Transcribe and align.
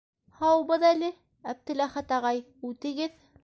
Һаубыҙ 0.37 0.85
әле, 0.93 1.11
Әптеләхәт 1.55 2.17
ағай, 2.21 2.45
үтегеҙ. 2.73 3.19